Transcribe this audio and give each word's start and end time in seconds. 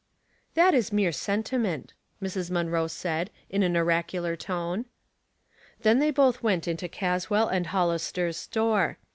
"That 0.55 0.73
is 0.73 0.91
mere 0.91 1.11
sentiment," 1.11 1.93
Mrs. 2.23 2.49
Munroe 2.49 2.87
said, 2.87 3.29
in 3.51 3.61
an 3.61 3.77
oracular 3.77 4.35
tone. 4.35 4.85
Then 5.81 5.99
they 5.99 6.09
both 6.09 6.41
went 6.41 6.67
into 6.67 6.87
Caswell 6.89 7.51
& 7.63 7.65
Hollis 7.65 8.11
ter's 8.11 8.35
store. 8.37 8.97